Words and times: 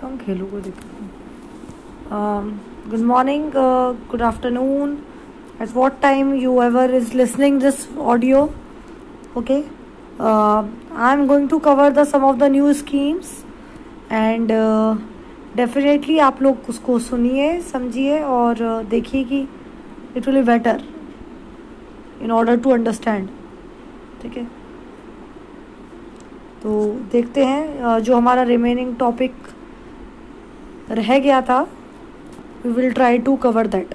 कम 0.00 0.16
खेलू 0.16 0.46
को 0.46 0.60
देखो 0.60 1.06
good 2.90 3.00
morning 3.00 3.50
good 4.10 4.22
afternoon 4.22 4.98
at 5.62 5.68
what 5.74 5.92
time 6.02 6.34
you 6.34 6.62
ever 6.62 6.94
is 6.94 7.16
listening 7.16 7.60
this 7.60 7.98
audio 7.98 8.48
okay 9.36 9.56
I 10.20 11.12
am 11.12 11.26
going 11.26 11.48
to 11.48 11.58
cover 11.58 11.90
the 11.90 12.04
some 12.04 12.24
of 12.24 12.36
the 12.36 12.42
new 12.42 12.72
schemes 12.72 13.44
and 14.12 14.48
definitely 15.56 16.18
आप 16.18 16.42
लोग 16.42 16.56
उसको 16.68 16.98
सुनिए, 16.98 17.60
समझिए 17.60 18.20
और 18.20 18.82
uh, 18.82 18.90
देखिए 18.90 19.24
कि 19.24 19.48
it 20.16 20.28
will 20.28 20.42
better 20.42 20.82
in 22.22 22.30
order 22.30 22.56
to 22.56 22.70
understand 22.70 23.28
ठीक 24.22 24.36
है? 24.36 24.44
तो 26.62 26.96
देखते 27.12 27.44
हैं 27.44 27.84
uh, 27.84 27.98
जो 28.00 28.16
हमारा 28.16 28.42
रिमेनिंग 28.42 28.96
टॉपिक 28.96 29.32
रह 30.90 31.18
गया 31.18 31.40
था 31.48 31.60
we 32.64 32.70
will 32.72 32.92
try 32.92 33.18
to 33.18 33.36
cover 33.36 33.66
that 33.66 33.94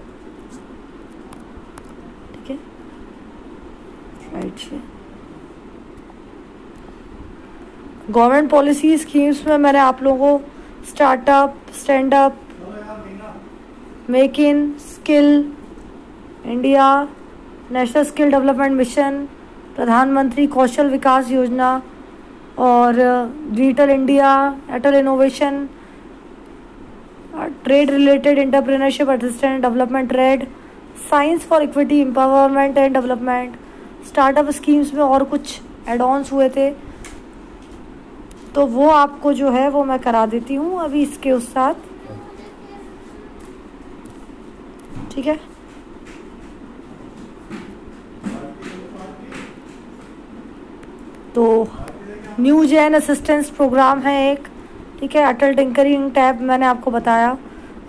ठीक 2.34 2.50
है? 2.50 2.58
राइट 4.34 4.70
गवर्नमेंट 8.10 8.50
पॉलिसी 8.50 8.98
स्कीम्स 8.98 9.46
में 9.48 9.58
मैंने 9.58 9.80
आप 9.80 10.02
लोगों 10.04 10.38
को 10.38 10.46
startup 10.90 11.56
stand 11.82 12.14
up 12.14 12.40
make 14.10 14.40
in 14.40 14.72
skill 14.80 15.30
India 16.46 16.88
national 17.72 18.04
skill 18.04 18.32
development 18.32 18.72
mission 18.76 19.26
Pradhanmantri 19.76 20.48
Kaushal 20.48 20.90
Vikas 20.90 21.30
Yojana 21.32 21.70
और 22.60 22.96
digital 23.52 23.90
India 23.90 24.34
Atal 24.76 24.96
innovation 24.96 25.68
trade 27.36 27.90
related 27.92 28.38
entrepreneurship 28.40 29.10
assistant 29.10 29.62
development 29.62 30.14
red 30.14 30.44
science 31.10 31.46
for 31.46 31.62
equity 31.62 32.00
empowerment 32.00 32.78
and 32.78 32.94
development 32.94 33.56
startup 34.08 34.50
schemes 34.50 34.94
में 34.94 35.02
और 35.02 35.24
कुछ 35.24 35.60
add 35.90 36.02
ons 36.02 36.32
हुए 36.32 36.50
थे। 36.50 36.70
तो 38.56 38.66
वो 38.68 38.90
आपको 38.90 39.34
जो 39.34 39.50
है 39.52 39.70
वो 39.70 39.84
मैं 39.84 40.00
करा 40.00 40.26
देती 40.26 40.56
हूँ 40.56 40.80
अभी 40.82 41.02
इसके 41.02 41.32
उस 41.32 41.52
साथ। 41.54 41.74
ठीक 45.12 45.28
है? 45.28 45.40
तो 51.36 51.68
न्यू 52.40 52.66
जैन 52.66 52.94
असिस्टेंस 52.94 53.50
प्रोग्राम 53.50 54.00
है 54.00 54.16
एक। 54.32 54.48
ठीक 55.04 55.16
है, 55.16 55.24
अटल 55.28 55.54
टिंकरिंग 55.54 56.12
टैब 56.12 56.42
मैंने 56.42 56.66
आपको 56.66 56.92
बताया। 56.92 57.36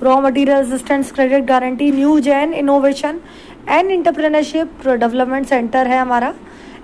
Raw 0.02 0.14
material 0.20 0.58
assistance 0.58 1.12
credit 1.12 1.44
guarantee 1.46 1.90
new 1.92 2.18
gen 2.20 2.52
innovation 2.54 3.20
and 3.68 3.90
entrepreneurship 3.90 4.86
development 4.86 5.46
centre 5.46 5.86
है 5.86 5.98
हमारा। 5.98 6.32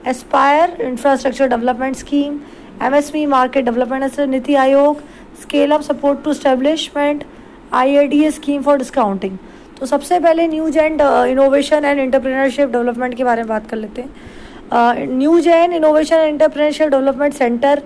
Aspire 0.09 0.77
infrastructure 0.83 1.49
development 1.49 1.97
scheme 1.97 2.39
MSP 2.83 3.25
market 3.27 3.65
development 3.65 4.21
NITI 4.31 4.55
Aayog 4.57 5.01
scale 5.43 5.71
up 5.71 5.81
support 5.83 6.23
to 6.25 6.33
establishment 6.35 7.25
I 7.73 8.31
scheme 8.31 8.63
for 8.63 8.79
discounting 8.79 9.37
तो 9.81 9.87
सबसे 9.87 10.21
पहले 10.21 10.47
new 10.49 10.69
gen 10.71 11.01
innovation 11.01 11.85
and 11.85 12.01
entrepreneurship 12.01 12.69
development 12.69 13.15
के 13.15 13.25
बारे 13.25 13.43
में 13.43 13.49
बात 13.49 13.67
कर 13.71 13.77
लेते 13.77 14.03
हैं। 14.03 15.09
New 15.09 15.39
gen 15.41 15.73
innovation 15.73 16.17
and 16.17 16.29
entrepreneurship 16.29 16.89
development 16.89 17.35
centre 17.35 17.83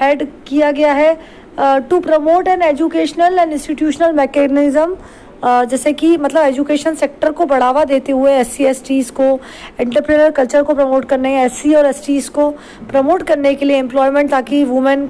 head 0.00 0.26
किया 0.46 0.70
गया 0.72 0.92
है। 0.92 1.44
To 1.58 2.00
promote 2.00 2.48
an 2.48 2.62
educational 2.62 3.38
and 3.38 3.52
institutional 3.52 4.12
mechanism 4.12 4.96
जैसे 5.44 5.92
कि 5.92 6.16
मतलब 6.16 6.44
एजुकेशन 6.44 6.94
सेक्टर 6.94 7.32
को 7.32 7.44
बढ़ावा 7.46 7.84
देते 7.84 8.12
हुए 8.12 8.32
एस 8.32 8.52
सी 8.52 8.64
एस 8.64 8.82
टीज़ 8.86 9.10
को 9.12 9.24
एंटरप्रेनर 9.80 10.30
कल्चर 10.30 10.62
को 10.62 10.74
प्रमोट 10.74 11.04
करने 11.08 11.34
एस 11.42 11.52
सी 11.52 11.74
और 11.74 11.86
एस 11.86 12.02
टीज़ 12.06 12.30
को 12.30 12.48
प्रमोट 12.90 13.22
करने 13.22 13.54
के 13.54 13.64
लिए 13.64 13.76
एम्प्लॉयमेंट 13.78 14.30
ताकि 14.30 14.62
वुमेन 14.64 15.08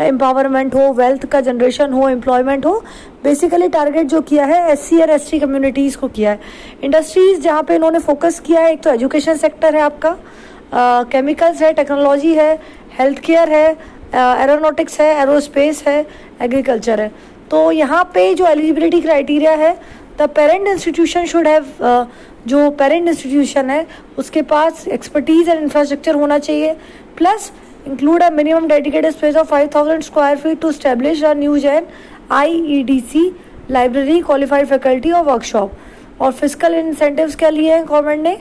एम्पावरमेंट 0.00 0.74
हो 0.74 0.90
वेल्थ 0.92 1.26
का 1.26 1.40
जनरेशन 1.40 1.92
हो 1.92 2.08
एम्प्लॉयमेंट 2.08 2.66
हो। 2.66 2.78
बेसिकली 3.24 3.68
टारगेट 3.68 4.06
जो 4.06 4.20
किया 4.22 4.44
है 4.46 4.70
एस 4.72 4.88
सी 4.88 5.00
और 5.02 5.10
एस 5.10 5.30
टी 5.30 5.38
कम्युनिटीज़ 5.40 5.98
को 5.98 6.08
किया 6.08 6.30
है। 6.30 6.40
इंडस्ट्रीज़ 6.84 7.40
जहाँ 7.40 7.62
पे 7.62 7.74
इन्होंने 7.74 7.98
फोकस 7.98 8.40
किया 8.46 8.60
है 8.60 8.72
एक 8.72 8.82
तो 8.82 8.90
एजुकेशन 8.90 9.36
सेक्टर 9.36 9.76
है 9.76 9.82
आपका 9.82 10.16
केमिकल्स 10.74 11.56
uh, 11.56 11.62
है 11.62 11.72
टेक्नोलॉजी 11.72 12.34
है 12.34 12.54
हेल्थ 12.98 13.18
केयर 13.18 13.48
है 13.50 13.76
एरोनॉटिक्स 14.14 15.00
है 15.00 15.08
एरोस्पेस 15.22 15.82
है 15.86 16.04
एग्रीकल्चर 16.42 17.00
है। 17.00 17.10
तो 17.50 17.70
यहाँ 17.72 18.04
पे 18.14 18.32
जो 18.34 18.46
एलिजिबिलिटी 18.46 19.00
क्राइटेरिया 19.00 19.52
है 19.52 19.76
the 20.18 20.28
parent 20.36 20.68
institution 20.68 21.24
should 21.26 21.46
have 21.48 22.08
जो 22.46 22.70
पेरेंट 22.72 23.08
इंस्टीट्यूशन 23.08 23.70
है, 23.70 23.86
उसके 24.18 24.42
पास 24.44 24.86
एक्सपर्टीज 24.88 25.48
एंड 25.48 25.62
इंफ्रास्ट्रक्चर 25.62 26.14
होना 26.14 26.38
चाहिए। 26.38 26.74
Plus 27.18 27.52
include 27.86 28.22
a 28.22 28.30
minimum 28.30 28.66
dedicated 28.68 29.12
space 29.12 29.36
of 29.36 29.46
five 29.48 29.68
thousand 29.74 30.02
square 30.02 30.36
feet 30.38 30.60
to 30.60 30.72
establish 30.72 31.22
a 31.24 31.32
new 31.34 31.56
gen 31.58 31.86
I 32.32 32.52
E 32.68 32.82
D 32.82 33.00
C 33.02 33.30
library 33.70 34.20
qualified 34.22 34.66
faculty 34.66 35.10
और 35.10 35.24
workshop 35.24 35.72
और 36.20 36.32
physical 36.32 36.74
incentives 36.74 37.36
क्या 37.36 37.48
लिए 37.50 37.72
हैं 37.72 37.84
गवर्नमेंट 37.86 38.22
ने? 38.22 38.36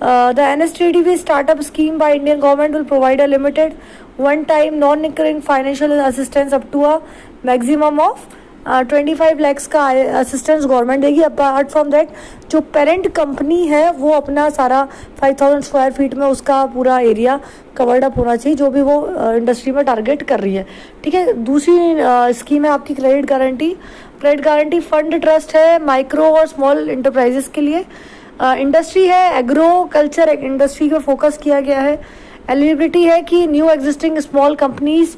Uh, 0.00 0.32
the 0.32 0.40
NSTDV 0.40 1.18
startup 1.18 1.62
scheme 1.62 1.98
by 1.98 2.14
Indian 2.14 2.40
government 2.40 2.72
will 2.72 2.86
provide 2.86 3.20
a 3.20 3.26
limited 3.26 3.76
one-time 4.16 4.78
non-recurring 4.78 5.42
financial 5.42 5.92
assistance 6.00 6.54
up 6.54 6.70
to 6.72 6.84
a 6.86 7.00
maximum 7.44 8.00
of 8.00 8.28
twenty 8.88 9.14
five 9.14 9.38
lakhs 9.40 9.66
का 9.66 9.82
assistance 10.18 10.64
government 10.64 11.00
देगी 11.02 11.20
apart 11.22 11.68
from 11.70 11.90
that 11.90 12.08
जो 12.50 12.60
parent 12.74 13.08
company 13.16 13.66
है 13.66 13.90
वो 13.92 14.10
अपना 14.12 14.48
सारा 14.50 14.82
five 15.20 15.36
thousand 15.40 15.62
square 15.64 15.92
feet 15.92 16.14
में 16.14 16.26
उसका 16.26 16.64
पूरा 16.74 16.98
एरिया 17.00 17.38
कवर्ड 17.76 18.04
अप 18.04 18.18
होना 18.18 18.36
चाहिए 18.36 18.56
जो 18.56 18.70
भी 18.70 18.82
वो 18.82 18.98
इंडस्ट्री 19.36 19.72
में 19.72 19.84
टारगेट 19.84 20.22
कर 20.28 20.40
रही 20.40 20.54
है। 20.54 20.66
ठीक 21.04 21.14
है? 21.14 21.32
दूसरी 21.32 22.34
स्कीम 22.38 22.64
है 22.64 22.70
आपकी 22.70 22.94
credit 22.94 23.26
guarantee 23.26 23.70
credit 24.20 24.44
guarantee 24.44 24.80
fund 24.80 25.20
trust 25.20 25.56
है 25.56 25.82
माइक्रो 25.84 26.30
और 26.30 26.46
स्मॉल 26.46 26.88
इंटरप्राइजेस 26.90 27.48
के 27.54 27.60
लिए। 27.60 27.84
इंडस्ट्री 28.40 29.06
है 29.06 29.38
एग्रो 29.38 29.84
कल्चर 29.92 30.28
इंडस्ट्री 30.30 30.88
को 30.88 30.98
फोकस 30.98 31.38
किया 31.42 31.60
गया 31.60 31.80
है। 31.80 32.00
एलिजिबिलिटी 32.50 33.02
है 33.04 33.20
कि 33.22 33.46
new 33.46 33.68
existing 33.70 34.18
small 34.18 34.54
companies 34.56 35.16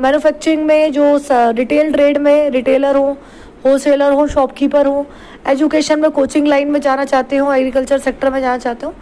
manufacturing 0.00 0.64
में 0.66 0.92
जो 0.92 1.18
रिटेल 1.30 1.92
ट्रेड 1.92 2.18
में 2.18 2.50
रिटेलर 2.50 2.96
हो 2.96 3.16
होलसेलर 3.64 4.12
हो 4.12 4.26
शॉपकीपर 4.26 4.86
हो 4.86 5.06
एजुकेशन 5.48 6.00
में 6.00 6.10
कोचिंग 6.10 6.46
लाइन 6.46 6.70
में 6.70 6.80
जाना 6.80 7.04
चाहते 7.04 7.36
हो 7.36 7.52
एग्रीकल्चर 7.52 7.98
सेक्टर 7.98 8.30
में 8.30 8.40
जाना 8.40 8.58
चाहते 8.58 8.86
हो, 8.86 8.94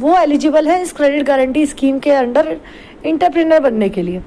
वो 0.00 0.16
एलिजिबल 0.18 0.68
है 0.68 0.80
इस 0.82 0.92
क्रेडिट 0.92 1.26
गारंटी 1.26 1.66
स्कीम 1.66 1.98
के 1.98 2.10
अंडर 2.12 2.56
इंटरप्रीनर 3.06 3.60
बनने 3.60 3.88
के 3.88 4.02
लिए। 4.02 4.22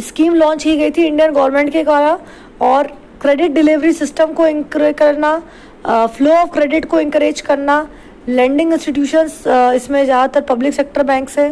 स्कीम 0.00 0.34
लॉन्च 0.34 0.62
की 0.64 0.76
गई 0.76 0.90
थी 0.90 1.04
इंडियन 1.04 1.32
गवर्नमेंट 1.32 1.72
के 1.72 1.82
द्वारा 1.84 2.18
और 2.62 2.86
क्रेडिट 3.20 3.52
डिलीवरी 3.52 3.92
सिस्टम 3.92 4.32
को 4.32 4.46
इंक्रेज 4.46 4.94
करना 4.94 5.40
फ्लो 5.86 6.32
ऑफ़ 6.32 6.50
क्रेडिट 6.52 6.84
को 6.84 7.00
इंकरेज 7.00 7.40
करना 7.40 7.86
लैंडिंग 8.28 8.72
इंस्टीट्यूशंस 8.72 9.42
इसमें 9.48 10.04
ज़्यादातर 10.04 10.40
पब्लिक 10.46 10.74
सेक्टर 10.74 11.02
बैंक्स 11.04 11.38
है 11.38 11.50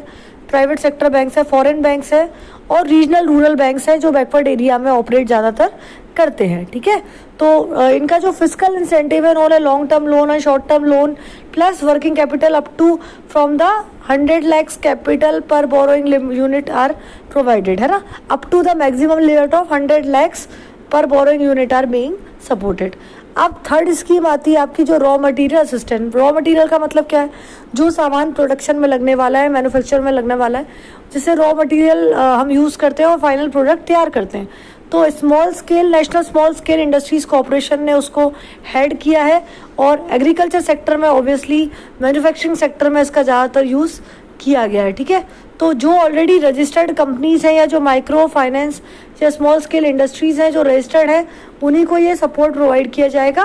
प्राइवेट 0.50 0.78
सेक्टर 0.78 1.08
बैंक्स 1.08 1.36
है 1.38 1.42
फॉरेन 1.44 1.80
बैंक्स 1.82 2.12
है 2.12 2.28
और 2.70 2.86
रीजनल 2.86 3.26
रूरल 3.26 3.54
बैंक्स 3.56 3.88
है 3.88 3.96
जो 3.98 4.10
बैकवर्ड 4.12 4.48
एरिया 4.48 4.78
में 4.78 4.90
ऑपरेट 4.90 5.26
ज़्यादातर 5.26 5.70
करते 6.16 6.46
हैं, 6.46 6.64
ठीक 6.72 6.88
है? 6.88 6.98
तो 7.38 7.88
इनका 7.90 8.18
जो 8.18 8.30
फ़िज़िकल 8.32 8.74
इंसेंटिव 8.76 9.24
है, 9.24 9.30
उन्होंने 9.30 9.58
लॉन्ग 9.58 9.88
टर्म 9.90 10.06
लोन 10.08 10.30
और 10.30 10.38
short 10.40 10.68
term 10.68 10.84
loan 10.84 11.16
plus 11.54 11.82
working 11.84 12.16
capital 12.16 12.54
up 12.54 12.68
to 12.78 12.94
from 13.30 13.56
the 13.56 13.70
hundred 14.10 14.44
lakhs 14.44 14.76
capital 14.82 15.40
per 15.50 15.66
borrowing 15.66 16.36
unit 16.36 16.70
are 16.70 16.92
provided 17.32 17.80
है 17.80 17.90
ना? 17.90 18.02
Up 18.30 18.50
to 18.50 18.62
the 18.62 18.76
maximum 18.76 19.18
limit 19.18 19.54
of 19.54 19.74
hundred 19.74 20.06
lakhs 20.06 20.48
per 20.92 21.06
borrowing 21.06 21.42
unit 21.42 21.72
are 21.72 21.86
being 21.86 22.16
supported 22.48 22.96
अब 23.36 23.54
third 23.70 23.90
scheme 23.92 24.26
आती 24.26 24.50
है 24.50 24.56
आपकी 24.58 24.82
जो 24.84 24.96
raw 24.98 25.16
material 25.18 25.60
assistant 25.60 26.16
raw 26.16 26.30
material 26.32 26.68
का 26.68 26.78
मतलब 26.78 27.06
क्या 27.06 27.20
है? 27.20 27.30
जो 27.74 27.90
सामान 27.90 28.32
प्रोडक्शन 28.32 28.76
में 28.76 28.88
लगने 28.88 29.14
वाला 29.14 29.38
है 29.38 29.48
मैन्युफैक्चर 29.48 30.00
में 30.00 30.10
लगने 30.12 30.34
वाला 30.34 30.58
है, 30.58 30.66
जिसे 31.12 31.34
रॉ 31.34 31.52
मटेरियल 31.54 32.12
हम 32.14 32.50
यूज़ 32.50 32.78
करते 32.78 33.02
हैं 33.02 33.10
और 33.10 33.18
फाइनल 33.20 33.48
प्रोडक्ट 33.48 33.86
तैयार 33.86 34.10
करते 34.10 34.38
हैं। 34.38 34.48
तो 34.92 35.08
small 35.10 35.52
scale 35.52 35.90
national 35.92 36.22
small 36.22 36.54
scale 36.54 36.80
industries 36.80 37.26
corporation 37.26 37.82
ने 37.82 37.92
उसको 37.92 38.28
हेड 38.74 38.98
किया 38.98 39.22
है 39.24 39.42
और 39.78 40.06
एग्रीकल्चर 40.12 40.60
सेक्टर 40.62 40.96
में 40.96 41.08
ऑब्वियसली 41.08 41.70
मैन्युफैक्चरिंग 42.02 42.56
सेक्टर 42.56 42.90
में 42.90 43.00
इसका 43.02 43.22
ज़्यादातर 43.22 43.66
यूज़ 43.66 44.00
किया 44.40 44.66
गया 44.66 44.82
है, 44.82 44.92
ठीक 44.92 45.10
है? 45.10 45.26
तो 45.60 45.72
जो 45.74 45.92
ऑलरेडी 45.92 46.38
रजिस्टर्ड 46.38 46.92
कंपनीज़ 46.96 47.46
हैं 47.46 47.52
या 47.54 47.64
जो 47.66 47.80
माइक्रो 47.80 48.26
फाइनेंस 48.26 48.80
या 49.22 49.30
स्मॉल 49.30 49.60
स्केल 49.60 49.84
इंडस्ट्रीज़ 49.84 50.40
हैं, 50.42 50.50
जो 50.52 50.62
रजिस्टर्ड 50.62 51.10
हैं, 51.10 51.26
उन्हीं 51.62 51.84
को 51.86 51.98
ये 51.98 52.16
सपोर्ट 52.16 52.54
प्रोवाइड 52.54 52.90
किया 52.92 53.08
जाएगा। 53.08 53.44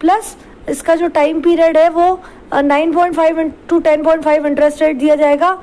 प्लस 0.00 0.36
इसका 0.68 0.94
जो 0.94 1.08
टाइम 1.08 1.40
पीरियड 1.40 1.76
है, 1.76 1.88
वो 1.90 2.20
nine 2.54 2.92
point 2.92 3.14
five 3.14 3.52
to 3.68 3.78
ten 3.80 4.02
point 4.02 4.22
five 4.22 4.46
interest 4.46 4.82
rate 4.82 4.96
दिया 4.96 5.14
जाएगा। 5.16 5.56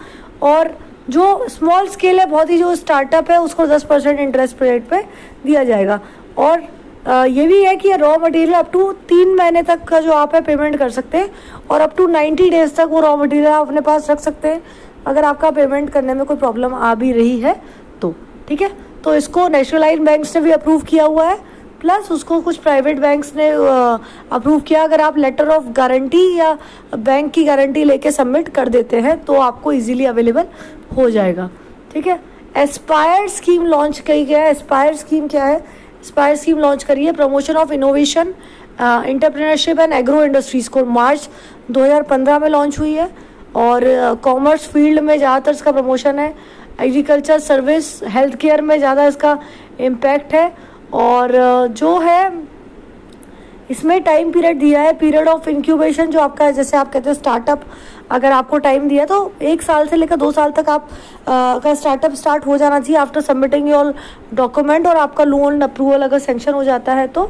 और 0.44 0.74
जो 1.10 1.48
स्मॉल 1.50 1.88
स्केल 1.88 2.19
है, 2.19 2.25
बहुत 2.25 2.50
ही 2.50 2.57
जो 2.57 2.75
स्टार्टअप 2.75 3.31
है, 3.31 3.42
उसको 3.42 3.66
दस 3.68 3.84
परसेंट 3.84 4.19
इंटरेस्ट 4.19 4.62
रेट 4.62 4.88
पे 4.90 5.02
दिया 5.46 5.63
जाएगा। 5.63 6.00
और 6.38 6.63
ये 7.08 7.46
भी 7.48 7.63
है 7.63 7.75
कि 7.75 7.92
रॉ 7.94 8.16
मटेरियल 8.18 8.54
अप 8.54 8.72
टू 8.74 8.92
तीन 9.10 9.36
महीने 9.36 9.62
तक 9.63 9.84
का 9.84 10.00
जो 10.00 10.12
आप 10.12 10.34
है 10.36 10.42
पेमेंट 10.42 10.78
कर 10.78 10.90
सकते 10.90 11.18
हैं। 11.18 11.30
और 11.72 11.81
अप 11.81 11.96
टू 11.98 12.08
नाइन्टी 12.08 12.50
डेज़ 12.50 12.74
तक 12.75 12.88
वो 12.92 13.00
रॉ 13.01 13.16
मटेरियल 13.18 13.48
आप 13.48 13.68
अपने 13.68 13.81
पास 13.81 14.10
रख 14.10 14.19
सकते 14.19 14.48
हैं। 14.48 14.62
अगर 15.08 15.24
आपका 15.24 15.51
पेमेंट 15.51 15.90
करने 15.90 16.13
में 16.13 16.25
कोई 16.25 16.38
प्रॉब्लम 16.38 16.74
आ 16.74 16.94
भी 16.96 17.12
रही 17.12 17.40
है 17.40 17.56
तो 18.01 18.13
ठीक 18.48 18.62
है? 18.62 18.72
तो 19.06 19.16
इसको 19.16 19.48
नेशनलाइज 19.48 20.00
बैंक्स 20.02 20.36
ने 20.36 20.42
भी 20.42 20.52
अप्रूव 20.52 20.81
किया 20.84 21.04
हुआ 21.06 21.28
है। 21.28 21.38
प्लस 21.81 22.12
उसको 22.12 22.40
कुछ 22.42 22.57
प्राइवेट 22.57 23.00
बैंक्स 23.00 23.31
ने 23.36 23.50
अप्रूव 23.50 24.60
किया। 24.60 24.84
अगर 24.84 25.02
आप 25.02 25.18
लेटर 25.18 25.50
ऑफ़ 25.50 25.66
गारंटी 25.72 26.24
या 26.38 26.57
बैंक 26.96 27.31
की 27.34 27.44
गारंटी 27.46 27.84
लेके 27.84 28.12
सबमिट 28.12 28.50
कर 28.56 28.69
देते 28.69 29.00
हैं 29.00 29.18
तो 29.25 29.36
आपको 29.42 29.72
इजीली 29.72 30.06
अवेलेबल 30.06 30.46
हो 30.98 31.10
जाएगा। 31.10 31.50
ठीक 31.94 32.07
है? 32.07 32.19
एस्पायर 32.57 33.28
स्कीम 33.30 33.66
लॉन्च 33.66 34.00
की 34.00 34.24
गया 34.25 34.40
है। 34.40 34.50
एस्पायर 34.52 34.96
स्कीम 34.96 35.28
क्या 35.28 35.46
है? 35.46 35.58
एस्पायर 36.01 36.36
स्कीम 36.36 36.60
लॉन्च 36.60 36.84
करी 36.84 37.06
है। 37.06 37.12
Promotion 37.13 37.56
of 37.58 37.74
innovation 37.74 38.34
entrepreneurship 38.81 39.80
and 39.80 39.94
agro 39.94 40.24
industries 40.24 40.69
को 40.69 40.86
मार्च 40.86 41.30
2015 41.72 42.40
में 42.40 42.50
लॉन्च 42.50 42.80
हुई 42.80 42.94
है। 42.94 43.10
और 43.56 43.84
कॉमर्स 44.24 44.62
uh, 44.62 44.72
फ़ील्ड 44.72 45.00
में 45.00 45.18
ज़्यादातर 45.18 45.51
इसका 45.51 45.72
प्रमोशन 45.72 46.19
है। 46.19 46.34
एग्रीकल्चर 46.80 47.39
सर्विस 47.39 48.00
हेल्थ 48.10 48.36
केयर 48.38 48.62
में 48.62 48.77
ज़्यादा 48.77 49.06
इसका 49.07 49.38
इम्पैक्ट 49.81 50.33
है। 50.33 50.51
और 50.94 51.31
जो 51.69 51.98
है 52.00 52.31
इसमें 53.72 54.01
टाइम 54.04 54.31
पीरियड 54.31 54.60
दिया 54.60 54.81
है। 54.81 54.92
पीरियड 54.94 55.27
ऑफ़ 55.27 55.50
इंक्यूबेशन 55.50 56.10
जो 56.12 56.19
आपका 56.19 56.45
है 56.45 56.54
जैसे 56.54 56.77
आप 56.77 56.92
कहते 56.94 57.10
हैं 57.10 57.16
स्टार्टअप 57.16 57.62
अगर 58.12 58.31
आपको 58.31 58.57
टाइम 58.60 58.88
दिया 58.88 59.06
तो 59.06 59.31
एक 59.44 59.62
साल 59.62 59.88
से 59.88 59.95
लेकर 59.95 60.16
दो 60.16 60.31
साल 60.31 60.51
तक 60.51 60.69
आप 60.69 60.89
आ, 61.27 61.57
का 61.57 61.74
स्टार्टअप 61.74 62.13
स्टार्ट 62.13 62.45
हो 62.45 62.57
जाना 62.57 62.80
चाहिए 62.80 62.98
आफ्टर 62.98 63.22
सबमिटिंग 63.22 63.69
योर 63.69 63.94
डॉक्यूमेंट 64.33 64.88
और 64.88 64.98
आपका 64.98 65.24
लोन 65.24 65.62
अप्रूवल 65.62 66.01
अगर 66.01 66.19
सेंक्शन 66.19 66.54
हो 66.54 66.63
जाता 66.63 66.94
है 66.94 67.07
तो। 67.07 67.30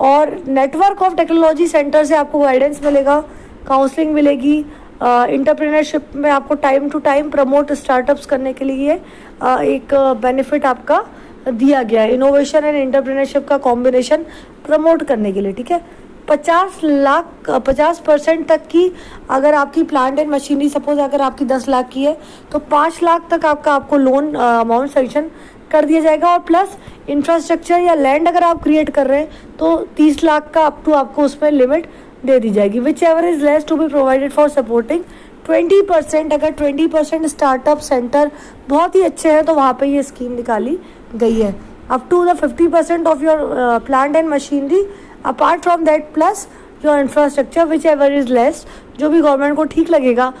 और 0.00 0.36
नेटवर्क 0.48 1.02
ऑफ़ 1.02 1.14
टेक्नोलॉजी 1.16 1.66
सेंटर 1.66 2.04
से 2.04 2.16
आपको 2.16 2.40
गाइडेंस 2.40 2.82
मिलेगा 2.84 3.20
काउंसलिंग 3.66 4.12
मिलेगी 4.14 4.64
इंटरप्रेनरशिप 5.02 6.14
में 6.14 6.30
आपको 6.30 6.54
time 6.56 6.88
to 6.90 6.98
time 7.00 7.30
promote 7.30 7.72
startups 7.74 8.26
करने 8.26 8.52
के 8.52 8.64
लिए 8.64 8.94
एक 9.42 9.94
बेनिफिट 10.22 10.66
आपका 10.66 11.04
दिया 11.48 11.82
गया 11.82 12.02
है। 12.02 12.14
इनोवेशन 12.14 12.64
एंड 12.64 12.76
इंटरप्रेनरशिप 12.76 13.46
का 13.48 13.58
कॉम्बिनेशन 13.58 14.24
प्रमोट 14.66 15.02
करने 15.02 15.32
के 15.32 15.40
लिए, 15.40 15.52
ठीक 15.52 15.70
है? 15.70 15.80
पचास 16.28 16.80
लाख 16.84 17.50
पचास 17.66 17.98
परसेंट 18.06 18.46
तक 18.48 18.66
की 18.70 18.90
अगर 19.30 19.54
आपकी 19.54 19.82
प्लांट 19.82 20.18
एंड 20.18 20.30
मशीनरी 20.30 20.68
सपोज़ 20.68 21.00
अगर 21.00 21.20
आपकी 21.20 21.44
दस 21.44 21.68
लाख 21.68 21.88
की 21.92 22.04
है 22.04 22.16
तो 22.52 22.58
पाँच 22.58 23.02
लाख 23.02 23.28
तक 23.30 23.46
आपका, 23.46 23.72
आपको 23.72 23.96
लोन 23.96 24.34
अमाउंट 24.34 24.90
सेंक्शन 24.90 25.30
कर 25.70 25.84
दिया 25.84 26.00
जाएगा। 26.00 26.28
और 26.28 26.38
प्लस 26.40 26.76
इंफ्रास्ट्रक्चर 27.08 27.80
या 27.80 27.94
लैंड 27.94 28.28
अगर 28.28 28.42
आप 28.44 28.62
क्रिएट 28.62 28.90
कर 28.90 29.06
रहे 29.06 29.18
हैं 29.18 29.56
तो 29.58 29.76
तीस 29.96 30.22
लाख 30.24 30.50
का 30.54 30.66
अप 30.66 30.82
टू 30.84 30.92
आपको 30.92 31.22
उसमें 31.22 31.50
लिमिट 31.50 31.86
दे 32.26 32.38
दी 32.40 32.50
जाएगी 32.50 32.80
whichever 33.02 33.24
is 33.24 33.44
less 33.44 33.64
to 33.64 33.76
be 33.76 33.86
provided 33.88 34.32
for 34.32 34.48
supporting 34.48 35.04
twenty 35.46 35.80
percent 35.82 36.32
अगर 36.32 36.50
ट्वेंटी 36.52 36.86
परसेंट 36.86 37.26
स्टार्टअप 37.26 37.78
सेंटर 37.80 38.30
बहुत 38.68 38.94
ही 38.96 39.02
अच्छे 39.02 39.30
हैं 39.32 39.44
तो 39.44 39.54
वहाँ 39.54 39.76
पे 39.80 39.86
ये 39.86 40.02
स्कीम 40.02 40.32
निकाली 40.32 40.78
गई 41.14 41.40
है। 41.40 41.54
Up 41.90 42.06
to 42.10 42.24
the 42.24 42.34
fifty 42.36 42.66
percent 42.68 43.06
of 43.06 43.24
your 43.24 43.38
plant 43.86 44.16
and 44.16 44.28
machinery 44.28 44.84
apart 45.26 45.62
from 45.62 45.84
that 45.84 46.12
plus 46.14 46.46
your 46.84 46.98
infrastructure 46.98 47.64
whichever 47.86 48.12
is 48.12 48.32
less 48.32 48.64
जो 48.98 49.10
भी 49.10 49.20
गवर्नमेंट 49.20 49.56
को 49.56 49.64
ठीक 49.66 49.90
लगेगा 49.90 50.32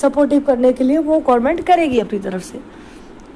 सपोर्टिव 0.00 0.40
करने 0.46 0.72
के 0.72 0.84
लिए 0.84 0.98
वो 0.98 1.18
गवर्नमेंट 1.20 1.66
करेगी 1.66 1.98
अपनी 1.98 2.18
तरफ़ 2.18 2.42
से। 2.42 2.60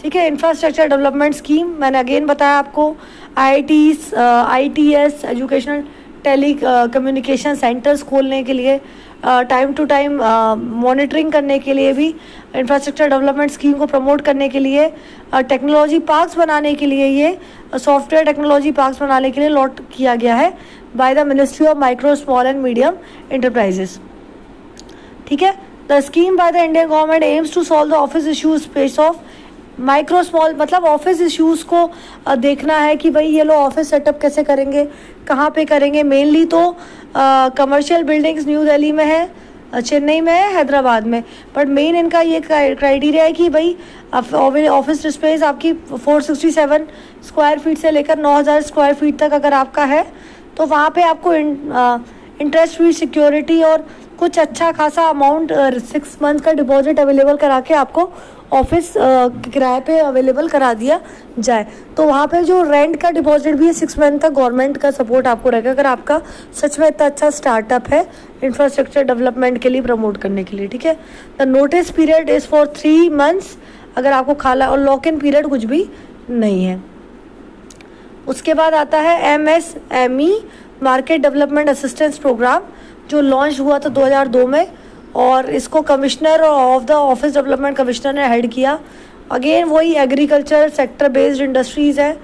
ठीक 0.02 0.17
है 0.17 0.26
इंफ्रास्ट्रक्चर 0.26 0.88
डेवलपमेंट 0.88 1.35
स्कीम 1.35 1.69
मैंने 1.81 1.99
अगेन 1.99 2.26
बताया 2.26 2.58
आपको 2.58 2.94
I 3.38 3.62
I 4.17 4.69
T 4.69 4.93
S 4.94 5.25
educational 5.25 5.85
telecommunication 6.62 7.55
centres 7.55 8.03
खोलने 8.03 8.43
के 8.43 8.53
लिए 8.53 8.79
टाइम 9.25 9.73
टू 9.73 9.85
टाइम 9.85 10.21
मॉनिटरिंग 10.81 11.32
करने 11.32 11.59
के 11.59 11.75
लिए 11.75 11.93
भी 11.93 12.06
इंफ्रास्ट्रक्चर 12.56 13.09
डेवलपमेंट 13.09 13.50
स्कीम 13.50 13.73
को 13.75 13.87
प्रमोट 13.87 14.21
करने 14.21 14.49
के 14.49 14.59
लिए 14.59 14.88
टेक्नोलॉजी 15.32 15.99
uh, 15.99 16.06
पार्क्स 16.09 16.37
बनाने 16.38 16.75
के 16.75 16.87
लिए 16.87 17.06
ये 17.06 17.37
सॉफ्टवेयर 17.75 18.25
टेक्नोलॉजी 18.25 18.73
पार्क्स 18.73 19.00
बनाने 19.00 19.31
के 19.31 19.41
लिए 19.41 19.49
लॉट 19.50 19.81
किया 19.97 20.15
गया 20.17 20.35
है 20.37 20.53
by 20.97 21.15
the 21.15 21.26
ministry 21.26 21.67
of 21.67 21.79
micro 21.79 22.15
small 22.17 22.47
and 22.47 22.61
medium 22.62 22.97
enterprises 23.32 23.99
ठीक 25.29 25.43
है? 25.43 25.55
The 25.88 26.00
scheme 26.00 26.37
by 26.37 26.53
the 26.53 26.56
Indian 26.59 26.88
government 26.88 27.23
aims 27.23 27.55
to 27.55 27.62
solve 27.65 27.91
the 27.91 27.94
office 27.94 28.26
issues 28.29 28.61
space 28.62 28.99
of 28.99 29.17
micro 29.79 30.23
small 30.23 30.55
मतलब 30.59 30.85
ऑफ़िस 30.85 31.21
इश्यूज़ 31.21 31.65
को 31.65 31.88
देखना 32.37 32.76
है 32.79 32.97
कि 32.97 33.11
भाई 33.11 33.26
ये 33.26 33.44
लोग 33.44 33.56
ऑफ़िस 33.56 33.91
सेटअप 33.91 34.21
कैसे 34.21 34.43
करेंगे, 34.43 34.85
कहाँ 35.29 35.50
पे 35.50 35.65
करेंगे। 35.65 36.03
मेनली 36.03 36.44
तो 36.47 36.76
कमर्शियल 37.17 38.03
बिल्डिंग्स 38.05 38.47
न्यू 38.47 38.65
दिल्ली 38.65 38.93
में 38.93 39.05
है 39.05 39.29
चेन्नई 39.75 40.21
में 40.21 40.32
है, 40.32 40.53
हैदराबाद 40.55 41.06
में। 41.06 41.23
बट 41.56 41.69
मेन 41.69 41.97
इनका 41.97 42.21
ये 42.21 42.41
क्राइटेरिया 42.41 43.25
है 43.25 43.32
कि 43.32 43.49
भाई 43.49 43.76
ऑफ़िस 44.15 45.06
स्पेस 45.15 45.43
आपकी 45.43 45.73
467 45.73 46.87
स्क्वायर 47.26 47.59
फीट 47.59 47.79
से 47.79 47.91
लेकर 47.91 48.19
9000 48.19 48.61
स्क्वायर 48.62 48.94
फीट 48.94 49.19
तक 49.19 49.32
अगर 49.35 49.53
आपका 49.55 49.85
है 49.85 50.05
तो 50.56 50.67
वहाँ 50.67 50.91
पे 50.94 51.03
आपको 51.03 51.35
इंटरेस्ट 51.35 52.76
फ्री 52.76 52.93
सिक्योरिटी 52.93 53.62
और 53.62 53.87
कुछ 54.19 54.38
अच्छा 54.38 54.71
खासा 54.73 55.09
अमाउंट 55.09 55.53
सिक्स 55.82 56.17
मंथ 56.23 56.38
का 56.41 56.53
डिपॉजिट 56.53 57.00
अवेलेबल 57.00 57.37
करा 57.37 57.61
के 57.61 57.75
आपको 57.75 58.05
ऑफ़िस 58.55 58.93
किराए 58.97 59.81
पे 59.81 59.99
अवेलेबल 59.99 60.49
करा 60.49 60.73
दिया 60.75 61.01
जाए। 61.39 61.67
तो 61.97 62.05
वहाँ 62.05 62.27
पे 62.27 62.43
जो 62.45 62.62
रेंट 62.62 63.01
का 63.03 63.11
डिपॉजिट 63.11 63.55
भी 63.55 63.67
है 63.67 63.73
सिक्स 63.73 63.99
मंथ 63.99 64.19
तक 64.19 64.33
गवर्नमेंट 64.33 64.77
का 64.77 64.91
सपोर्ट 64.93 65.27
आपको 65.27 65.51
रहेगा। 65.51 65.71
अगर 65.71 65.87
आपका 65.87 66.21
सच 66.61 66.79
में 66.81 66.87
इतना 66.89 67.06
अच्छा 67.06 67.31
स्टार्टअप 67.33 67.89
है 67.89 68.06
इंफ्रास्ट्रक्चर 68.45 69.05
डेवलपमेंट 69.05 69.59
के 69.59 69.69
लिए 69.69 69.83
प्रमोट 69.83 70.17
करने 70.17 70.45
के 70.45 70.56
लिए, 70.56 70.67
ठीक 70.67 70.87
है? 70.87 70.97
The 71.39 71.43
notice 71.49 71.91
period 71.91 72.31
is 72.31 72.47
for 72.47 72.67
three 72.77 73.09
months 73.11 73.56
अगर 73.97 74.12
आपको 74.12 74.35
खाला 74.37 74.71
और 74.71 74.79
लॉक 74.81 75.07
इन 75.07 75.19
पीरियड 75.19 75.49
कुछ 75.49 75.65
भी 75.65 75.89
नहीं 76.31 76.65
है। 76.65 76.83
उसके 78.29 78.55
बाद 78.55 78.75
आता 78.75 78.99
है 78.99 79.19
M 79.33 79.49
S 79.49 79.75
M 79.93 80.21
E 80.21 80.33
market 80.83 81.21
development 81.23 81.69
assistance 81.69 82.19
programme 82.19 82.62
जो 83.11 83.21
लॉन्च 83.21 83.61
हुआ 83.61 83.79
था 83.79 83.89
2002 83.91 84.47
में। 84.47 84.67
और 85.16 85.50
इसको 85.50 85.81
commissioner 85.82 86.43
of 86.43 86.84
the 86.84 86.90
office 86.90 87.34
development 87.34 87.76
commissioner 87.76 88.14
ने 88.14 88.28
हेड 88.28 88.50
किया। 88.52 88.78
अगेन 89.32 89.64
वही 89.69 89.94
एग्रीकल्चर 89.96 90.69
सेक्टर 90.70 91.08
बेस्ड 91.08 91.43
इंडस्ट्रीज़ 91.43 92.00
है। 92.00 92.16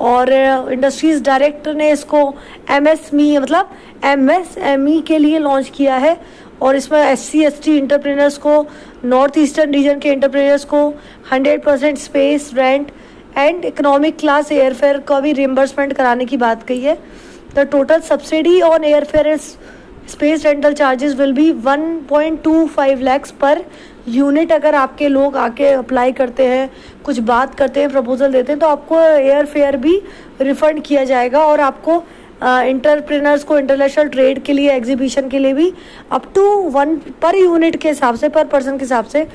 और 0.00 0.32
इंडस्ट्रीज़ 0.32 1.18
uh, 1.18 1.24
डायरेक्टर 1.26 1.74
ने 1.74 1.90
इसको 1.92 2.34
एम 2.70 2.88
एस 2.88 3.10
मी 3.14 3.36
मतलब 3.38 3.70
एम 4.04 4.30
एस 4.30 4.56
एम 4.58 4.88
ई 4.88 5.00
के 5.08 5.18
लिए 5.18 5.38
लॉन्च 5.38 5.70
किया 5.76 5.96
है। 5.96 6.16
और 6.62 6.76
इसमें 6.76 6.98
S 7.00 7.20
C 7.28 7.42
S 7.44 7.60
T 7.64 7.76
entrepreneurs 7.78 8.36
को 8.38 8.66
नॉर्थ 9.04 9.38
ईस्टर्न 9.38 9.72
रीजन 9.74 9.98
के 9.98 10.12
इंटरप्रीनर्स 10.12 10.64
को 10.64 10.88
hundred 11.32 11.62
percent 11.64 11.98
space 11.98 12.50
rent 12.54 12.90
and 13.36 13.64
economic 13.64 14.18
class 14.18 14.52
airfare 14.52 14.98
का 15.08 15.20
भी 15.20 15.32
रिम्बर्समेंट 15.32 15.92
कराने 15.92 16.24
की 16.24 16.36
बात 16.36 16.62
कही 16.62 16.80
है। 16.80 16.98
The 17.54 17.66
total 17.72 18.00
subsidy 18.00 18.60
on 18.62 18.84
airfare 18.84 19.28
is 19.28 19.50
space 20.08 20.44
rental 20.46 20.72
charges 20.72 21.14
will 21.14 21.32
be 21.32 21.52
1.25 21.52 23.02
lakhs 23.02 23.30
per 23.40 23.64
unit 24.08 24.52
अगर 24.52 24.74
आपके 24.74 25.08
लोग 25.08 25.36
आके 25.36 25.68
अप्लाई 25.68 26.12
करते 26.12 26.46
हैं 26.46 26.68
कुछ 27.04 27.18
बात 27.30 27.54
करते 27.54 27.80
हैं 27.80 27.90
प्रपोजल 27.90 28.32
देते 28.32 28.52
हैं 28.52 28.58
तो 28.60 28.66
आपको 28.66 29.00
एयर 29.00 29.46
फेयर 29.46 29.76
भी 29.76 30.00
रिफंड 30.40 30.82
किया 30.82 31.04
जाएगा 31.04 31.44
और 31.44 31.60
आपको 31.60 32.02
इंटरप्रेनर्स 32.42 33.40
uh, 33.40 33.46
को 33.48 33.58
इंटरनेशनल 33.58 34.08
ट्रेड 34.08 34.42
के 34.42 34.52
लिए 34.52 34.70
एग्जीबिशन 34.70 35.28
के 35.28 35.38
लिए 35.38 35.52
भी 35.54 35.72
up 36.12 36.24
to 36.34 36.42
one 36.70 36.96
per 37.22 37.36
unit 37.36 37.76
के 37.76 37.88
हिसाब 37.88 38.16
से 38.16 38.28
पर 38.28 38.46
पर्सन 38.46 38.76
के 38.78 38.84
हिसाब 38.84 39.04
से 39.04 39.26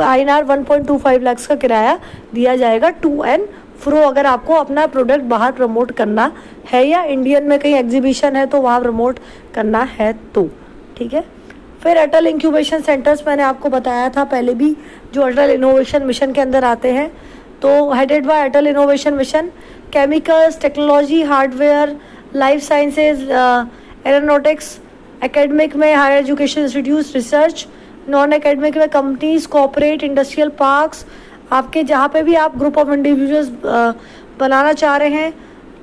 I 0.00 0.20
N 0.20 0.28
R 0.28 0.44
one 0.44 0.64
point 0.64 0.86
two 0.86 0.96
five 0.98 1.22
lakhs 1.22 1.46
का 1.46 1.54
किराया 1.56 1.98
दिया 2.34 2.56
जाएगा 2.56 2.90
टू 3.02 3.24
एंड 3.24 3.46
फ्रो 3.80 4.00
अगर 4.02 4.26
आपको 4.26 4.54
अपना 4.54 4.86
प्रोडक्ट 4.86 5.24
बाहर 5.26 5.52
प्रमोट 5.52 5.92
करना 5.96 6.30
है 6.72 6.84
या 6.86 7.02
इंडियन 7.06 7.44
में 7.48 7.58
कहीं 7.58 7.74
एग्जीबिशन 7.74 8.36
है 8.36 8.44
तो 8.46 8.60
वहाँ 8.60 8.80
प्रमोट 8.80 9.18
करना 9.54 9.82
है 9.90 10.12
तो 10.34 10.48
ठीक 10.96 11.14
है? 11.14 11.24
फिर 11.82 11.96
अटल 11.96 12.26
इंक्यूबेशन 12.26 12.80
सेंटर्स 12.82 13.22
मैंने 13.26 13.42
आपको 13.42 13.68
बताया 13.70 14.08
था, 14.10 14.24
पहले 14.24 14.54
भी 14.54 14.76
जो 15.14 15.22
अटल 15.22 15.50
इनोवेशन 15.50 16.02
मिशन 16.06 16.32
के 16.32 16.40
अंदर 16.40 16.64
आते 16.64 16.92
हैं। 16.92 17.10
तो 17.62 17.92
headed 17.92 18.26
by 18.26 18.48
Atal 18.48 18.66
innovation 18.66 19.14
mission 19.14 19.50
chemicals 19.92 20.60
technology 20.60 21.22
hardware 21.22 21.96
life 22.34 22.62
sciences 22.62 23.22
aeronautics 23.30 24.78
academic 25.24 25.76
में 25.76 25.94
higher 25.94 26.18
education 26.18 26.62
institute 26.62 27.14
research 27.14 27.66
non 28.08 28.32
academic 28.32 28.76
में 28.78 28.88
कंपनीज़ 28.88 29.48
कॉपरेट 29.48 30.02
इंडस्ट्रियल 30.04 30.48
पार्क्स 30.58 31.04
आपके 31.52 31.82
जहाँ 31.84 32.08
पे 32.08 32.22
भी 32.22 32.34
आप 32.36 32.56
ग्रुप 32.58 32.78
ऑफ़ 32.78 32.92
इंडिविजुअल्स 32.92 33.48
बनाना 34.40 34.72
चाह 34.72 34.96
रहे 34.96 35.08
हैं, 35.10 35.32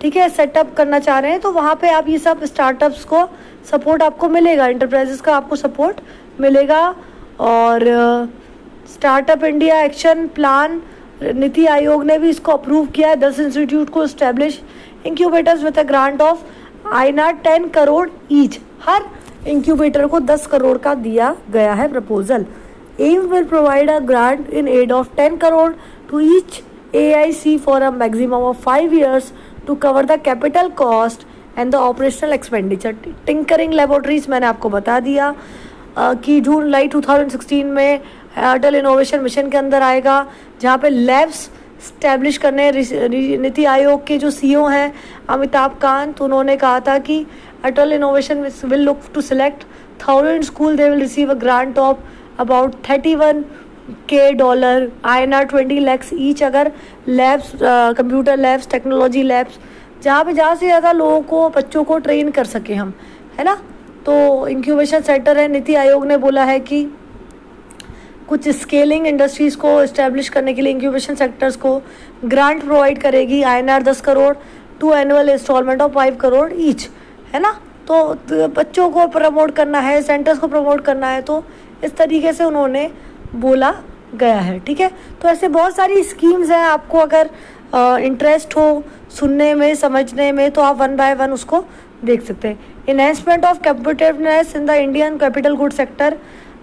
ठीक 0.02 0.16
है 0.18 0.28
सेटअप 0.30 0.74
करना 0.78 1.00
चाह 1.00 1.20
रहे 1.20 1.32
हैं 1.32 1.40
तो 1.42 1.52
वहाँ 1.52 1.76
पे 1.82 1.90
आप 1.90 2.10
ये 2.10 2.18
सब 2.20 2.44
स्टार्टअप्स 2.46 3.04
को 3.06 3.28
सपोर्ट 3.72 4.02
आपको 4.04 4.30
मिलेगा 4.30 4.68
इंटरप्राइजेस 4.68 5.22
का 5.22 5.36
आपको 5.36 5.56
सपोर्ट 5.56 6.02
मिलेगा 6.42 6.84
और 7.42 7.84
startup 8.94 9.44
India 9.44 9.82
action 9.84 10.28
plan 10.36 10.82
NITI 11.36 11.66
Aayog 11.68 12.04
ने 12.06 12.18
भी 12.20 12.30
इसको 12.30 12.52
अप्रूव 12.52 12.86
किया 12.96 13.10
है, 13.10 13.16
दस 13.16 13.40
इंस्टीट्यूट 13.40 13.90
को 13.90 14.06
establish 14.08 14.62
incubators 15.06 15.64
with 15.64 15.80
a 15.80 15.84
grant 15.84 16.22
of 16.22 16.44
INR 17.12 17.34
ten 17.44 17.68
crore 17.70 18.10
each 18.32 18.60
her 18.88 19.06
incubator 19.48 20.08
को 20.08 20.20
दस 20.22 20.46
करोड़ 20.48 20.78
का 20.78 20.94
दिया 20.96 21.36
गया 21.52 21.74
है 21.74 21.88
proposal 21.92 22.46
provide 23.00 23.90
a 23.90 24.00
grant 24.00 24.50
in 24.50 24.68
aid 24.68 24.92
of 24.92 25.16
ten 25.16 25.36
crore 25.38 25.72
to 26.10 26.20
each 26.20 26.62
A 26.96 27.12
I 27.14 27.32
C 27.32 27.58
for 27.58 27.82
a 27.82 27.90
maximum 27.92 28.34
of 28.34 28.62
five 28.62 28.94
years 28.94 29.32
to 29.68 29.76
cover 29.76 30.06
the 30.06 30.20
capital 30.26 30.70
cost 30.78 31.26
and 31.58 31.72
the 31.72 31.76
operational 31.76 32.34
expenditure 32.34 32.96
tinkering 33.26 33.74
laboratories 33.74 34.30
मैंने 34.30 34.46
आपको 34.46 34.70
बता 34.70 35.00
दिया 35.00 35.34
कि 35.98 36.40
जून, 36.42 36.64
जुलाई 36.64 36.88
2016 36.88 37.64
में 37.64 38.00
अटल 38.38 38.76
innovation 38.76 39.20
mission 39.20 39.50
के 39.50 39.58
अंदर 39.58 39.82
आएगा, 39.82 40.26
जहाँ 40.62 40.78
पे 40.78 40.90
लैब्स 40.90 41.50
स्टैब्लिश 41.88 42.38
करने 42.38 42.72
नीति 43.38 43.66
आयोग 43.66 44.06
के 44.08 44.18
जो 44.18 44.30
सीईओ 44.32 44.66
हैं, 44.68 44.94
अमिताभ 45.30 45.78
कांत 45.82 46.22
उन्होंने 46.22 46.56
कहा 46.58 46.80
था 46.80 46.98
कि 46.98 47.26
Atal 47.64 47.94
innovation 47.94 48.48
will 48.66 48.82
look 48.82 49.02
to 49.14 49.22
select 49.22 49.64
thousand 50.08 50.44
school 50.44 50.76
they 50.78 50.90
will 50.90 51.00
receive 51.00 51.32
a 51.32 51.40
grant 51.40 51.80
of 51.80 51.98
about 52.40 52.74
thirty 52.90 53.16
one 53.16 53.42
K 54.10 54.32
dollar 54.34 54.92
I 55.06 55.24
N 55.24 55.34
R 55.34 55.44
twenty 55.46 55.80
lakhs 55.80 56.10
each 56.14 56.44
अगर 56.44 56.72
labs 57.08 57.52
computer 57.62 58.38
labs 58.38 58.68
technology 58.70 59.24
labs 59.24 59.60
जहाँ 60.04 60.24
पे 60.24 60.34
ज़्यादा 60.34 60.56
से 60.56 60.66
ज़्यादा 60.66 60.92
लोगों 60.92 61.22
को, 61.22 61.50
बच्चों 61.50 61.84
को 61.84 61.98
ट्रेन 61.98 62.30
कर 62.32 62.46
सके 62.46 62.74
हम, 62.74 62.94
है 63.38 63.44
ना? 63.44 63.56
तो 64.06 64.48
इंक्यूबेशन 64.48 65.02
सेंटर 65.02 65.38
है, 65.38 65.48
नीति 65.48 65.76
आयोग 65.76 66.06
ने 66.08 66.18
बोला 66.18 66.44
है 66.44 66.60
कि 66.60 66.84
कुछ 68.30 68.48
स्केलिंग 68.50 69.08
इंडस्ट्रीज़ 69.08 69.58
को 69.58 69.82
इस्टेब्लिश 69.84 70.30
करने 70.30 70.54
के 70.54 70.62
लिए 70.62 70.74
इंक्यूबेशन 70.74 71.16
सेक्टर्स 71.16 71.56
को 71.56 71.82
ग्रांट 72.26 72.64
प्रोवाइड 72.64 73.02
करेगी 73.02 73.42
आई 73.44 73.60
एन 73.60 73.70
आर 73.70 73.84
दस 73.84 74.02
crore 74.02 74.34
two 74.80 74.94
annual 74.94 75.30
installment 75.30 75.82
of 75.82 75.92
five 75.94 76.16
crore 76.16 76.52
each 76.54 76.90
है 77.34 77.40
ना? 77.40 77.60
तो 77.88 78.04
बच्चों 78.56 78.90
को 78.90 79.08
प्रमोट 79.08 79.52
करना 79.56 79.80
है 79.80 80.02
सेंटर्स 80.02 80.40
को 80.40 80.48
प्रमोट 80.48 80.82
करना 80.86 81.08
है 81.08 81.22
तो 81.22 81.44
इस 81.84 81.96
तरीके 81.98 82.34
से 82.34 82.44
उन्होंने 82.44 82.90
बोला 83.36 83.74
गया 84.16 84.40
है, 84.40 84.60
ठीक 84.60 84.80
है? 84.80 84.92
तो 85.22 85.30
ऐसे 85.30 85.48
बहुत 85.50 85.76
सारी 85.76 86.04
स्कीम्स 86.04 86.50
हैं, 86.50 86.60
आपको 86.60 86.98
अगर 87.00 87.30
इंटरेस्ट 87.76 88.56
हो 88.58 88.84
सुनने 89.12 89.54
में, 89.54 89.74
समझने 89.76 90.32
में 90.32 90.50
तो 90.52 90.62
आप 90.62 90.78
वन 90.78 90.96
बाय 90.96 91.14
वन 91.16 91.32
उसको 91.32 91.64
देख 92.06 92.22
सकते 92.24 92.48
हैं। 92.48 92.86
Enhancement 92.90 93.46
of 93.46 93.60
competitiveness 93.64 94.56
in 94.56 94.66
the 94.66 94.70
Indian 94.72 95.18
capital 95.18 95.56
good 95.56 95.74
sector 95.74 96.18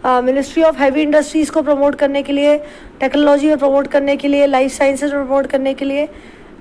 ministry 0.06 0.62
of 0.62 0.78
heavy 0.78 1.02
industries 1.02 1.50
को 1.52 1.62
प्रमोट 1.62 1.94
करने 1.94 2.22
के 2.22 2.32
लिए 2.32 2.56
टेक्नोलॉजी 3.00 3.48
में 3.48 3.58
प्रमोट 3.58 3.86
करने 3.86 4.16
के 4.16 4.28
लिए 4.28 4.46
लाइफ 4.46 4.72
साइंसेज 4.72 5.12
में 5.14 5.26
प्रमोट 5.26 5.46
करने 5.46 5.74
के 5.74 5.84
लिए, 5.84 6.08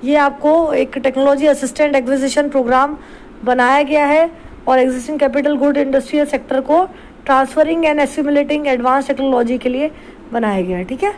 ये 0.03 0.15
आपको 0.17 0.51
एक 0.73 0.97
टेक्नोलॉजी 0.97 1.47
असिस्टेंट 1.47 1.95
एक्विजिशन 1.95 2.49
प्रोग्राम 2.49 2.97
बनाया 3.43 3.81
गया 3.83 4.05
है 4.05 4.29
और 4.67 4.79
existing 4.79 5.19
capital 5.19 5.55
good 5.57 5.77
industrial 5.77 6.25
sector 6.25 6.61
को 6.61 6.87
transferring 7.25 7.85
and 7.85 7.99
assimilating 7.99 8.67
advance 8.67 9.07
technology 9.07 9.57
के 9.57 9.69
लिए 9.69 9.91
बनाया 10.31 10.61
गया 10.61 10.77
है, 10.77 10.83
ठीक 10.83 11.03
है? 11.03 11.13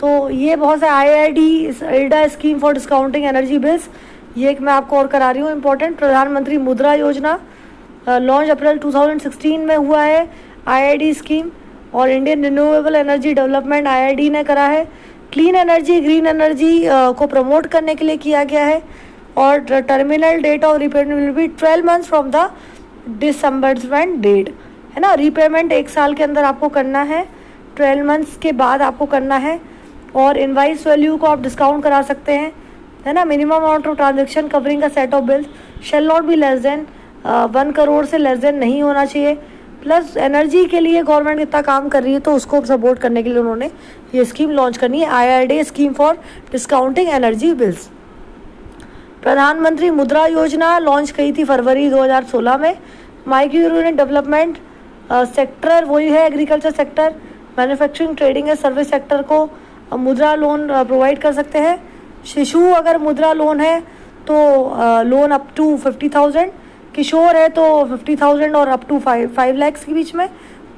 तो 0.00 0.28
ये 0.30 0.56
बहुत 0.56 0.80
से 0.80 0.86
I 0.88 1.08
I 1.08 1.30
D 1.32 1.66
एल्डा 1.84 2.26
scheme 2.28 2.58
for 2.58 2.74
discounting 2.74 3.24
energy 3.24 3.58
bills 3.58 3.88
ये 4.36 4.50
एक 4.50 4.60
मैं 4.60 4.72
आपको 4.72 4.96
और 4.96 5.06
करा 5.06 5.30
रही 5.30 5.42
हूँ 5.42 5.50
इम्पोर्टेंट 5.52 5.96
प्रधानमंत्री 5.98 6.56
मुद्रा 6.58 6.94
योजना 6.94 7.38
लॉन्च 8.08 8.50
अप्रैल 8.50 8.78
2016 8.78 9.58
में 9.58 9.76
हुआ 9.76 10.02
है 10.02 10.28
आईआईडी 10.68 11.12
स्कीम 11.14 11.50
और 11.94 12.10
Indian 12.10 12.44
renewable 12.44 12.96
energy 12.96 13.32
development 13.34 13.86
IID 13.88 14.28
ने 14.30 14.42
करा 14.44 14.66
है। 14.66 14.84
क्लीन 15.32 15.54
एनर्जी 15.56 16.00
ग्रीन 16.00 16.26
एनर्जी 16.26 16.82
को 17.18 17.26
प्रमोट 17.26 17.66
करने 17.66 17.94
के 17.94 18.04
लिए 18.04 18.16
किया 18.16 18.42
गया 18.44 18.64
है 18.64 18.82
और 19.38 19.58
terminal 19.88 20.40
date 20.42 20.64
of 20.64 20.78
repair 20.78 21.14
will 21.14 21.30
be 21.34 21.46
twelve 21.48 21.86
months 21.86 22.08
from 22.08 22.30
the 22.30 22.50
disbursement 23.20 24.18
date 24.22 24.54
है 24.94 25.00
ना? 25.00 25.12
रीपेमेंट 25.14 25.72
एक 25.72 25.88
साल 25.88 26.14
के 26.14 26.22
अंदर 26.22 26.44
आपको 26.44 26.68
करना 26.70 27.02
है 27.02 27.24
ट्वेल्व 27.76 28.06
मंथ्स 28.06 28.36
के 28.42 28.52
बाद 28.54 28.82
आपको 28.82 29.06
करना 29.06 29.36
है, 29.36 29.60
और 30.16 30.36
इनवाइस 30.38 30.86
वैल्यू 30.86 31.16
को 31.16 31.26
आप 31.26 31.42
डिस्काउंट 31.42 31.82
करा 31.84 32.02
सकते 32.02 32.32
हैं, 32.32 32.52
है 33.06 33.12
ना? 33.12 33.24
Minimum 33.24 33.54
amount 33.54 33.86
of 33.86 33.96
transaction 33.96 34.48
covering 34.48 34.82
का 34.82 34.88
set 34.90 35.14
of 35.14 35.24
bills 35.24 35.46
shall 35.84 36.06
not 36.08 36.24
be 36.24 36.36
less 36.36 36.60
than 36.60 36.86
one 37.50 37.70
crore 37.76 38.04
से 38.06 38.18
लेस 38.18 38.38
देन 38.38 38.56
नहीं 38.56 38.82
होना 38.82 39.04
चाहिए। 39.04 39.34
प्लस 39.82 40.16
एनर्जी 40.16 40.64
के 40.66 40.80
लिए 40.80 41.02
गवर्नमेंट 41.02 41.40
इतना 41.40 41.60
काम 41.62 41.88
कर 41.88 42.02
रही 42.02 42.12
है 42.12 42.20
तो 42.20 42.32
उसको 42.34 42.60
सपोर्ट 42.66 42.98
करने 42.98 43.22
के 43.22 43.30
लिए 43.30 43.38
उन्होंने 43.38 43.70
ये 44.14 44.24
स्कीम 44.24 44.50
लॉन्च 44.50 44.76
करनी 44.76 45.00
है 45.00 45.06
I 45.08 45.62
scheme 45.64 45.92
for 45.92 46.14
discounting 46.52 47.08
energy 47.10 47.52
bills 47.54 47.88
Pradhanmantri 49.22 49.90
Mudra 49.90 50.26
Yojana 50.26 50.78
launch 50.78 51.10
की 51.10 51.32
थी 51.32 51.44
फरवरी 51.44 51.88
2016 51.90 52.58
में। 52.58 52.76
माइक्रो 53.28 53.60
यूनिट 53.60 53.96
डेवलपमेंट 53.96 54.58
सेक्टर 55.12 55.84
वही 55.84 56.08
है 56.08 56.24
agriculture 56.26 56.70
sector 56.72 57.14
manufacturing 57.58 58.16
trading 58.16 58.48
and 58.48 58.58
service 58.58 58.90
sector 58.90 59.22
को 59.22 59.48
मुद्रा 59.98 60.34
लोन 60.34 60.66
प्रोवाइड 60.68 61.18
कर 61.18 61.32
सकते 61.32 61.58
हैं. 61.58 61.78
शिशु 62.26 62.60
अगर 62.72 62.98
मुद्रा 62.98 63.32
लोन 63.32 63.60
है 63.60 63.80
तो 64.28 64.36
loan 65.06 65.30
up 65.30 65.48
to 65.56 65.76
fifty 65.76 66.08
thousand 66.08 66.52
Kishor 66.94 67.36
है 67.36 67.48
तो 67.48 67.64
फिफ्टी 67.86 68.16
थाउज़ेंड 68.16 68.56
और 68.56 68.68
up 68.68 68.88
to 68.88 68.98
five 68.98 69.28
five 69.36 69.56
lakhs 69.56 69.84
के 69.84 69.92
बीच 69.92 70.14
में. 70.14 70.28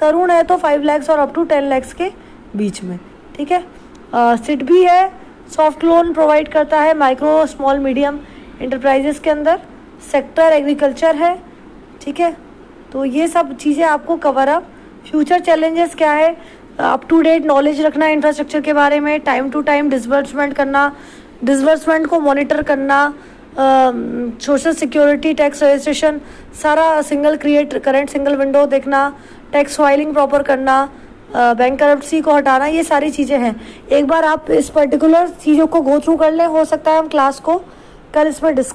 तरुण 0.00 0.30
है 0.30 0.42
तो 0.42 0.56
फाइव 0.56 0.83
लैक्स 0.83 1.11
और 1.11 1.18
अप 1.18 1.35
टू 1.35 1.45
टेन 1.45 1.68
लैक्स 1.71 1.92
के 1.92 2.11
बीच 2.56 2.83
में. 2.85 2.99
ठीक 3.37 3.52
है? 3.52 3.62
सिट 4.14 4.62
भी 4.62 4.83
है 4.85 5.11
सॉफ्ट 5.56 5.85
लोन 5.85 6.12
प्रोवाइड 6.12 6.49
करता 6.52 6.80
है 6.80 6.97
माइक्रो 6.99 7.45
स्मॉल 7.47 7.78
मीडियम 7.78 8.18
इंटरप्राइजेस 8.62 9.18
के 9.18 9.30
अंदर. 9.30 9.61
सेक्टर 10.11 10.52
एग्रीकल्चर 10.52 11.16
है. 11.16 11.37
ठीक 12.02 12.21
है? 12.21 12.37
तो 12.96 13.04
ये 13.04 13.26
सब 13.28 13.50
चीज़ें 13.56 13.84
आपको 13.84 14.14
कवर 14.16 14.48
अप 14.48 14.68
फ्यूचर 15.06 15.40
चैलेंजेस 15.40 15.94
क्या 15.94 16.12
है? 16.12 16.30
अप 16.80 17.00
टू 17.08 17.20
डेट 17.22 17.46
नॉलेज 17.46 17.80
रखना 17.80 18.06
इंफ्रास्ट्रक्चर 18.08 18.60
के 18.60 18.72
बारे 18.72 19.00
में 19.00 19.18
टाइम 19.20 19.50
टू 19.50 19.60
टाइम 19.62 19.90
डिसबर्समेंट 19.90 20.54
करना 20.54 20.84
डिसबर्समेंट 21.44 22.06
को 22.06 22.20
मॉनिटर 22.20 22.62
करना 22.62 22.98
सोशल 24.40 24.72
सिक्योरिटी 24.74 25.32
टैक्स 25.34 25.62
रजिस्ट्रेशन 25.62 26.20
सारा 26.62 27.02
single 27.02 27.36
create 27.36 27.78
current 27.84 28.10
single 28.10 28.36
window 28.36 28.64
देखना 28.66 29.12
टैक्स 29.52 29.76
फाइलिंग 29.76 30.12
प्रॉपर 30.12 30.42
करना 30.42 30.82
बैंक 31.34 31.78
करप्सी 31.78 32.20
को 32.20 32.34
हटाना, 32.34 32.66
ये 32.66 32.82
सारी 32.82 33.10
चीज़ें 33.10 33.38
हैं। 33.38 33.54
एक 33.92 34.06
बार 34.06 34.24
आप 34.24 34.50
इस 34.50 34.70
पर्टिकुलर 34.70 35.28
चीज़ों 35.44 35.66
को 35.66 35.80
गो 35.82 35.98
थ्रू 36.00 36.16
कर 36.16 36.32
लें, 36.32 36.46
हो 36.46 36.64
सकता 36.64 36.90
है 36.90 36.98
हम 36.98 37.08
क्लास 37.08 37.40
को 37.40 37.62
कल 38.14 38.26
इसमें 38.26 38.54
डिस्कस 38.54 38.72